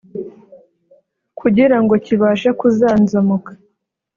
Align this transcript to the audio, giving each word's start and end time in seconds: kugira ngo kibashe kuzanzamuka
kugira 1.39 1.77
ngo 1.81 1.93
kibashe 2.05 2.49
kuzanzamuka 2.59 3.51